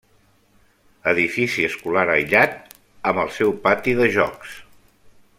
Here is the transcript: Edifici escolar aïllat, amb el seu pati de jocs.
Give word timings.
Edifici 1.11 1.65
escolar 1.67 2.05
aïllat, 2.13 2.57
amb 3.11 3.23
el 3.27 3.31
seu 3.39 3.53
pati 3.67 3.95
de 4.03 4.09
jocs. 4.17 4.57